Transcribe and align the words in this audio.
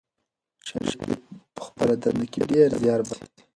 شریف 0.67 0.95
په 1.55 1.61
خپله 1.67 1.93
دنده 2.03 2.25
کې 2.31 2.41
ډېر 2.51 2.69
زیار 2.81 3.01
باسي. 3.07 3.41